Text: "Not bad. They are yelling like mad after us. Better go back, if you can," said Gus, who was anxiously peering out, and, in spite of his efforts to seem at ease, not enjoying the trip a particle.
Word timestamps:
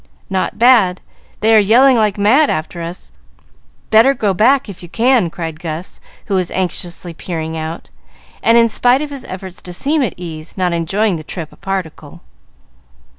"Not 0.31 0.57
bad. 0.57 0.99
They 1.41 1.53
are 1.53 1.59
yelling 1.59 1.95
like 1.95 2.17
mad 2.17 2.49
after 2.49 2.81
us. 2.81 3.11
Better 3.91 4.15
go 4.15 4.33
back, 4.33 4.67
if 4.67 4.81
you 4.81 4.89
can," 4.89 5.31
said 5.31 5.59
Gus, 5.59 5.99
who 6.25 6.33
was 6.33 6.49
anxiously 6.49 7.13
peering 7.13 7.55
out, 7.55 7.91
and, 8.41 8.57
in 8.57 8.67
spite 8.67 9.03
of 9.03 9.11
his 9.11 9.25
efforts 9.25 9.61
to 9.61 9.71
seem 9.73 10.01
at 10.01 10.15
ease, 10.17 10.57
not 10.57 10.73
enjoying 10.73 11.17
the 11.17 11.23
trip 11.23 11.51
a 11.53 11.55
particle. 11.55 12.21